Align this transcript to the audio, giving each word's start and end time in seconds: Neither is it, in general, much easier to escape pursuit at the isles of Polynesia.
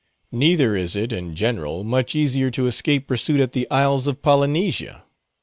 Neither 0.31 0.75
is 0.75 0.95
it, 0.95 1.11
in 1.11 1.35
general, 1.35 1.83
much 1.83 2.15
easier 2.15 2.49
to 2.49 2.65
escape 2.65 3.05
pursuit 3.07 3.39
at 3.39 3.51
the 3.51 3.69
isles 3.69 4.07
of 4.07 4.23
Polynesia. 4.23 5.03